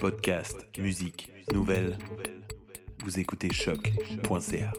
[0.00, 1.96] Podcast, musique, nouvelles.
[3.04, 4.72] Vous écoutez choc.ca.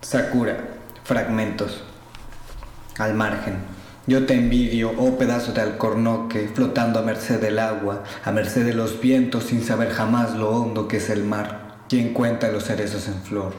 [0.00, 0.56] Sakura,
[1.02, 1.82] fragmentos.
[2.98, 3.56] Al margen.
[4.06, 8.74] Yo te envidio, oh pedazo de alcornoque, flotando a merced del agua, a merced de
[8.74, 11.78] los vientos, sin saber jamás lo hondo que es el mar.
[11.88, 13.54] ¿Quién cuenta los cerezos en flor?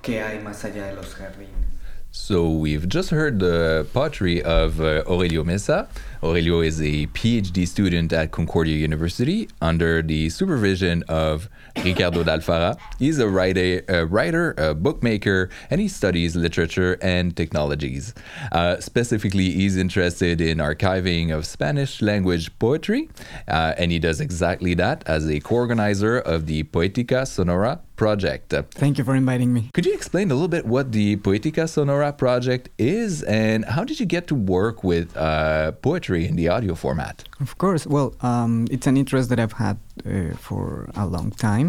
[0.00, 1.81] ¿Qué hay más allá de los jardines?
[2.14, 5.88] So we've just heard the poetry of uh, Aurelio Meza.
[6.22, 11.48] Aurelio is a PhD student at Concordia University under the supervision of
[11.82, 12.76] Ricardo Dal Farra.
[12.98, 18.12] He's a writer, a writer, a bookmaker, and he studies literature and technologies.
[18.52, 23.08] Uh, specifically, he's interested in archiving of Spanish language poetry,
[23.48, 28.46] uh, and he does exactly that as a co-organizer of the Poetica Sonora project.
[28.82, 29.62] Thank you for inviting me.
[29.76, 33.96] Could you explain a little bit what the Poetica Sonora project is and how did
[34.00, 37.16] you get to work with uh, poetry in the audio format?
[37.46, 37.82] Of course.
[37.94, 41.68] Well, um, it's an interest that I've had uh, for a long time,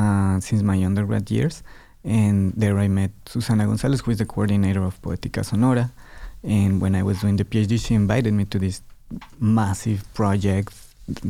[0.00, 1.62] uh, since my undergrad years.
[2.20, 5.86] And there I met Susana Gonzalez, who is the coordinator of Poetica Sonora.
[6.42, 8.82] And when I was doing the PhD, she invited me to this
[9.38, 10.74] massive project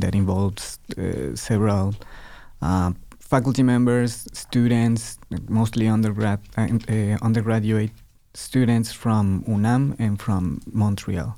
[0.02, 1.94] that involves uh, several
[2.62, 2.92] uh,
[3.34, 5.18] faculty members, students,
[5.48, 7.90] mostly undergrad, uh, uh, undergraduate
[8.32, 11.36] students from UNAM and from Montreal.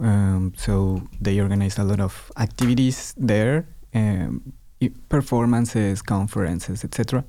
[0.00, 4.52] Um, so they organize a lot of activities there, um,
[5.08, 7.24] performances, conferences, etc.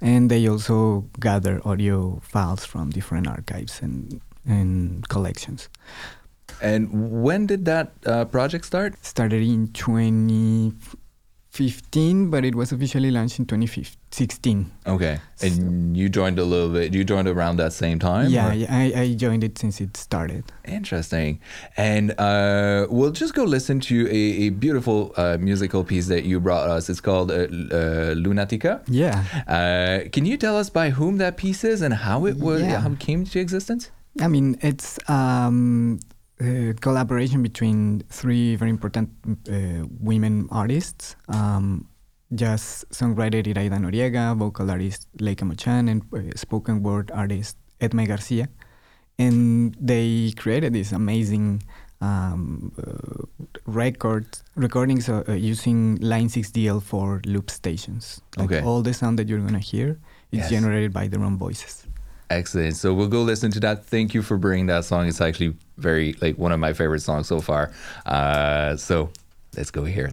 [0.00, 5.68] And they also gather audio files from different archives and, and collections.
[6.62, 6.88] And
[7.22, 8.94] when did that uh, project start?
[9.04, 9.68] Started in
[11.52, 14.70] 2015, but it was officially launched in 2016.
[14.86, 15.18] Okay.
[15.42, 18.30] And so, you joined a little bit, you joined around that same time?
[18.30, 20.44] Yeah, yeah I, I, joined it since it started.
[20.64, 21.40] Interesting.
[21.76, 26.38] And uh, we'll just go listen to a, a beautiful uh, musical piece that you
[26.38, 26.88] brought us.
[26.88, 28.82] It's called uh, uh Lunatica.
[28.86, 29.24] Yeah.
[29.48, 32.80] Uh, can you tell us by whom that piece is and how it was, yeah.
[32.80, 33.90] how it came to existence?
[34.20, 35.98] I mean, it's um,
[36.40, 39.10] a collaboration between three very important
[39.48, 41.16] uh, women artists.
[41.28, 41.86] Um,
[42.34, 48.48] jazz songwriter Iraida Noriega, vocal artist Leika Mochán, and uh, spoken word artist Edme Garcia.
[49.18, 51.62] And they created this amazing
[52.00, 53.26] um, uh,
[53.66, 58.22] record recordings uh, uh using Line 6DL4 loop stations.
[58.38, 58.64] Like okay.
[58.64, 59.98] all the sound that you're gonna hear
[60.32, 60.50] is yes.
[60.50, 61.86] generated by their own voices.
[62.30, 62.76] Excellent.
[62.76, 63.84] So we'll go listen to that.
[63.86, 65.08] Thank you for bringing that song.
[65.08, 67.72] It's actually very like one of my favorite songs so far.
[68.06, 69.10] Uh, so
[69.56, 70.10] let's go here.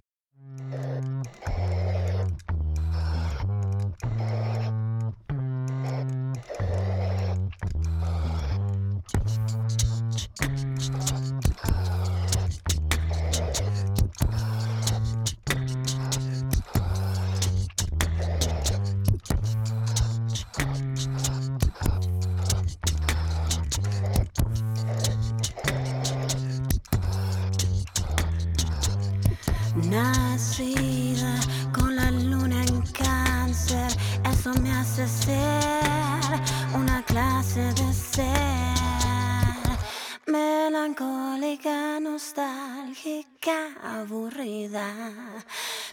[40.70, 44.86] Melancólica, nostálgica, aburrida.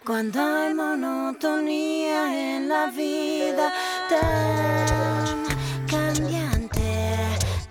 [0.06, 3.72] Cuando hay monotonía en la vida
[4.10, 5.46] tan
[5.88, 7.16] cambiante,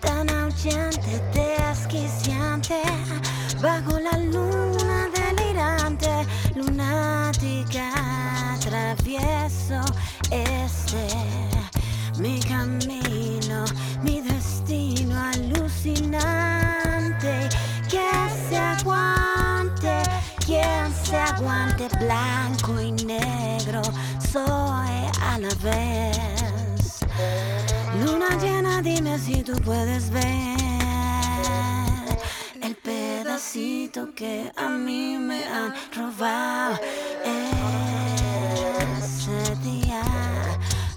[0.00, 2.80] tan aullante, desquiciante,
[3.60, 6.08] bajo la luna delirante,
[6.54, 7.92] lunática,
[8.64, 9.82] travieso
[10.30, 11.06] este
[12.18, 12.40] mi
[22.14, 23.82] blanco y negro,
[24.32, 24.94] soy
[25.30, 27.00] a la vez.
[28.00, 30.56] Luna llena, dime si tú puedes ver
[32.62, 36.78] el pedacito que a mí me han robado
[38.96, 40.02] ese día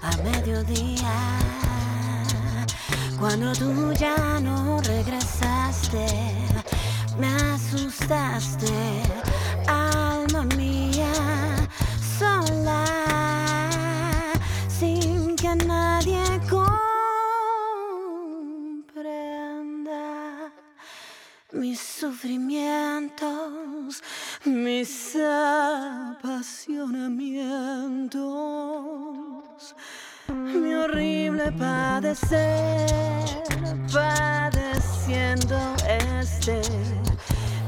[0.02, 1.16] a mediodía.
[3.18, 6.06] Cuando tú ya no regresaste,
[7.18, 9.02] me asustaste,
[30.32, 32.86] mi horrible padecer,
[33.92, 35.58] padeciendo.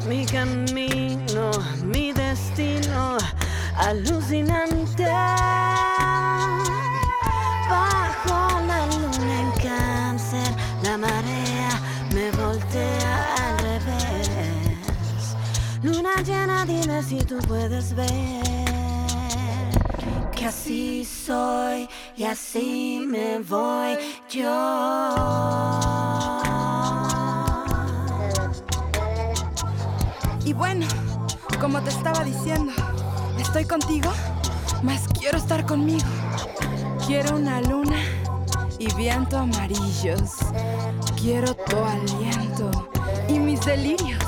[0.08, 1.50] mi camino,
[1.84, 3.16] mi destino
[3.76, 5.04] alucinante.
[7.68, 11.80] Bajo la luna en cáncer, la marea
[12.12, 15.36] me voltea al revés.
[15.82, 18.79] Luna llena, dime si tú puedes ver
[20.40, 23.94] que así soy y así me voy
[24.30, 24.48] yo.
[30.46, 30.86] Y bueno,
[31.60, 32.72] como te estaba diciendo,
[33.38, 34.10] estoy contigo,
[34.82, 36.08] mas quiero estar conmigo.
[37.06, 37.98] Quiero una luna
[38.78, 40.36] y viento amarillos.
[41.20, 42.88] Quiero tu aliento
[43.28, 44.24] y mis delirios.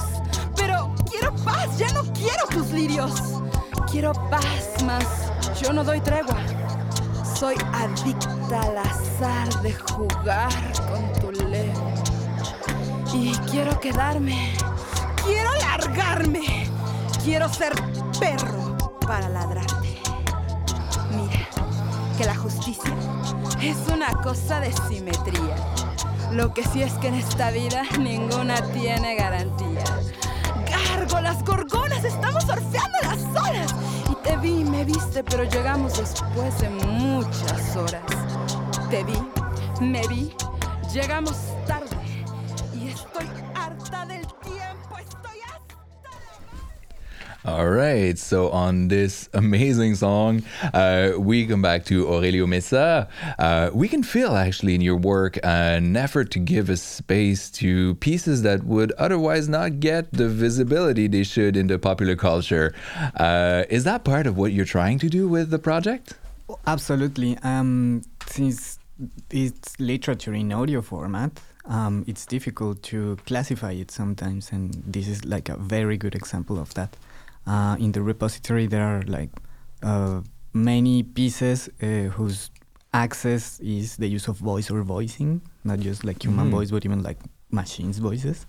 [0.56, 3.14] Pero quiero paz, ya no quiero tus lirios.
[3.90, 5.31] Quiero paz, mas
[5.62, 6.36] yo no doy tregua.
[7.38, 10.52] Soy adicta al azar de jugar
[10.88, 11.72] con tu ley.
[13.12, 14.54] Y quiero quedarme.
[15.24, 16.68] Quiero largarme.
[17.24, 17.72] Quiero ser
[18.18, 18.76] perro
[19.06, 19.98] para ladrarte.
[21.14, 21.48] Mira,
[22.18, 22.92] que la justicia
[23.60, 25.56] es una cosa de simetría.
[26.32, 29.84] Lo que sí es que en esta vida ninguna tiene garantía.
[30.68, 32.31] Gárgolas, gorgonas, estamos
[34.84, 38.02] viste, pero llegamos después de muchas horas.
[38.90, 39.18] Te vi,
[39.80, 40.32] me vi,
[40.92, 41.36] llegamos
[47.52, 48.18] All right.
[48.18, 53.08] So on this amazing song, uh, we come back to Aurelio Meza.
[53.38, 57.94] Uh, we can feel actually in your work an effort to give a space to
[57.96, 62.72] pieces that would otherwise not get the visibility they should in the popular culture.
[63.16, 66.14] Uh, is that part of what you're trying to do with the project?
[66.66, 67.36] Absolutely.
[67.42, 68.78] Um, since
[69.30, 71.32] it's literature in audio format,
[71.66, 76.58] um, it's difficult to classify it sometimes, and this is like a very good example
[76.58, 76.96] of that.
[77.46, 79.30] Uh, in the repository, there are like
[79.82, 80.20] uh,
[80.52, 82.50] many pieces uh, whose
[82.94, 86.50] access is the use of voice or voicing, not just like human Mhm.
[86.50, 87.18] voice, but even like
[87.50, 88.46] machines' voices.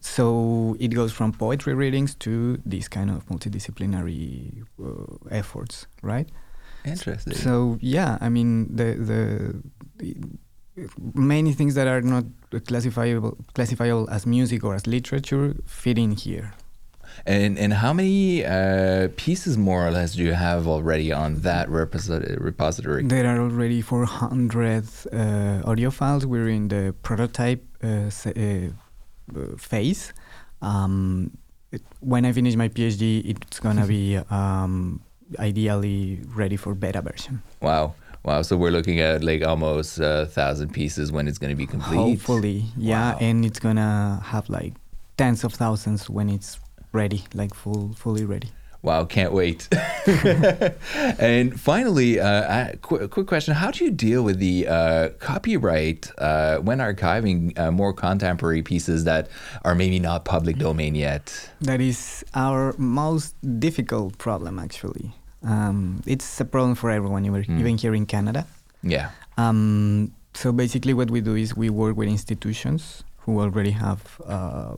[0.00, 6.28] So it goes from poetry readings to these kind of multidisciplinary uh, efforts, right?
[6.84, 7.34] Interesting.
[7.34, 9.62] So yeah, I mean the the,
[9.98, 10.16] the
[11.12, 12.24] many things that are not
[12.66, 16.52] classifiable classifiable as music or as literature fit in here.
[17.26, 21.68] And and how many uh, pieces more or less do you have already on that
[21.68, 23.02] reposi- repository?
[23.04, 26.24] There are already 400 uh, audio files.
[26.26, 30.12] We're in the prototype uh, uh, uh, phase.
[30.62, 31.36] Um,
[31.70, 35.00] it, when I finish my PhD, it's gonna be um,
[35.38, 37.42] ideally ready for beta version.
[37.60, 37.94] Wow.
[38.24, 38.42] Wow.
[38.42, 41.96] So we're looking at like almost a thousand pieces when it's going to be complete.
[41.96, 43.18] Hopefully, yeah, Wow.
[43.20, 44.74] and it's gonna have like
[45.16, 46.58] tens of thousands when it's
[46.92, 48.48] ready, like full, fully ready.
[48.82, 49.04] Wow.
[49.06, 49.68] Can't wait.
[51.18, 56.10] and finally, uh, a qu- quick question: How do you deal with the uh, copyright
[56.18, 59.28] uh, when archiving uh, more contemporary pieces that
[59.64, 61.50] are maybe not public domain yet?
[61.60, 65.12] That is our most difficult problem, actually.
[65.42, 67.80] Um, it's a problem for everyone, even Mm.
[67.80, 68.46] here in Canada.
[68.82, 69.10] Yeah.
[69.36, 74.76] Um, so basically, what we do is we work with institutions who already have uh,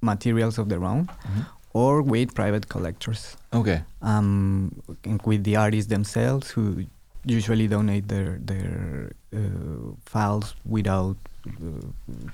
[0.00, 1.44] materials of their own, Mhm.
[1.72, 3.82] or with private collectors, Okay.
[4.02, 4.72] um,
[5.04, 6.84] and with the artists themselves who
[7.24, 11.52] usually donate their their uh, files without uh,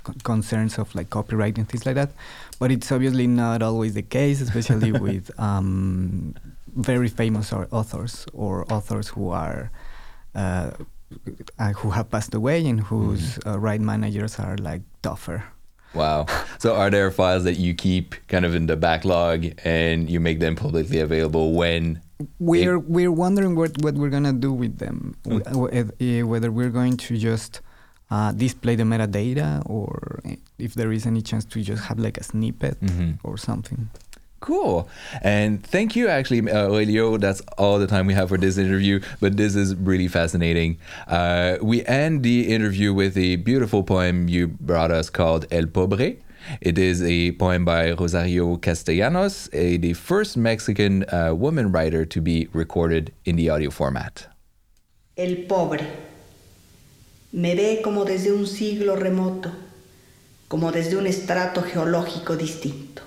[0.04, 2.10] con- concerns of like copyright and things like that.
[2.58, 6.34] But it's obviously not always the case, especially with um,
[6.76, 9.70] very famous au- authors or authors who are
[10.34, 10.70] uh,
[11.58, 15.42] uh, who have passed away and whose uh, right managers are like tougher.
[15.94, 16.26] Wow.
[16.58, 20.40] So are there files that you keep kind of in the backlog and you make
[20.40, 22.00] them publicly available when?
[22.40, 25.14] We're we're wondering what what we're gonna do with them.
[25.26, 25.44] Mm.
[25.44, 27.60] Uh, whether we're going to just
[28.10, 30.20] uh, display the metadata or
[30.58, 33.18] if there is any chance to just have like a snippet Mhm.
[33.22, 33.90] or something.
[34.40, 34.88] Cool.
[35.22, 37.18] And thank you, actually, uh.
[37.18, 40.78] That's all the time we have for this interview, but this is really fascinating.
[41.08, 46.16] Uh, we end the interview with a beautiful poem you brought us called El Pobre.
[46.60, 52.20] It is a poem by Rosario Castellanos, a, the first Mexican uh, woman writer to
[52.20, 54.28] be recorded in the audio format.
[55.16, 55.86] El pobre
[57.32, 59.50] me ve como desde un siglo remoto,
[60.48, 63.05] como desde un estrato geológico distinto.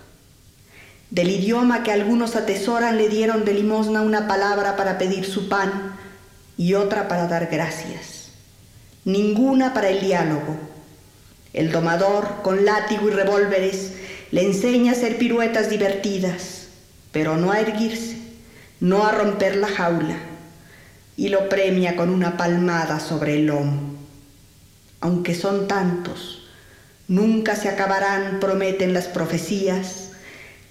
[1.09, 5.95] Del idioma que algunos atesoran le dieron de limosna una palabra para pedir su pan
[6.55, 8.29] y otra para dar gracias.
[9.05, 10.57] Ninguna para el diálogo.
[11.53, 13.93] El domador, con látigo y revólveres,
[14.29, 16.67] le enseña a hacer piruetas divertidas,
[17.11, 18.17] pero no a erguirse,
[18.79, 20.17] no a romper la jaula,
[21.17, 23.95] y lo premia con una palmada sobre el lomo.
[25.01, 26.47] Aunque son tantos,
[27.07, 30.08] nunca se acabarán, prometen las profecías,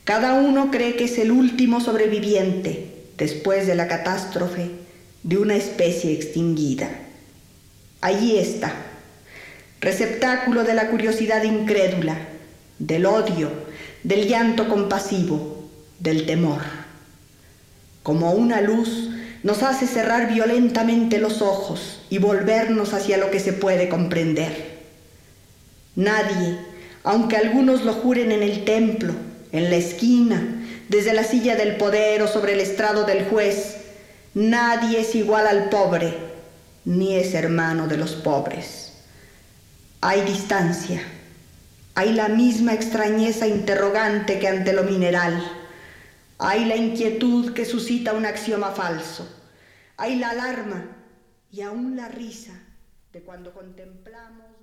[0.08, 4.70] cada uno cree que es el último sobreviviente después de la catástrofe
[5.22, 6.88] de una especie extinguida.
[8.00, 8.72] Allí está,
[9.82, 12.16] receptáculo de la curiosidad incrédula,
[12.78, 13.50] del odio,
[14.02, 16.62] del llanto compasivo, del temor.
[18.02, 19.10] Como una luz
[19.42, 24.78] nos hace cerrar violentamente los ojos y volvernos hacia lo que se puede comprender.
[25.96, 26.56] Nadie,
[27.04, 29.12] aunque algunos lo juren en el templo,
[29.52, 33.76] en la esquina, desde la silla del poder o sobre el estrado del juez,
[34.34, 36.14] nadie es igual al pobre,
[36.84, 38.92] ni es hermano de los pobres.
[40.00, 41.02] Hay distancia,
[41.94, 45.42] hay la misma extrañeza interrogante que ante lo mineral,
[46.38, 49.28] hay la inquietud que suscita un axioma falso,
[49.96, 50.96] hay la alarma
[51.50, 52.52] y aún la risa
[53.12, 54.57] de cuando contemplamos